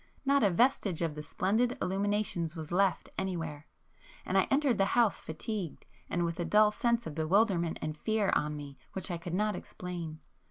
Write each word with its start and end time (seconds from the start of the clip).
Not 0.25 0.41
a 0.41 0.49
vestige 0.49 1.03
of 1.03 1.13
the 1.13 1.21
splendid 1.21 1.77
illuminations 1.79 2.55
was 2.55 2.71
left 2.71 3.09
anywhere,—and 3.19 4.35
I 4.35 4.47
entered 4.49 4.79
the 4.79 4.97
house 4.97 5.21
fatigued, 5.21 5.85
and 6.09 6.25
with 6.25 6.39
a 6.39 6.43
dull 6.43 6.71
sense 6.71 7.05
of 7.05 7.13
bewilderment 7.13 7.77
and 7.83 7.95
fear 7.95 8.31
on 8.35 8.57
me 8.57 8.79
which 8.93 9.11
I 9.11 9.19
could 9.19 9.35
not 9.35 9.55
explain. 9.55 10.19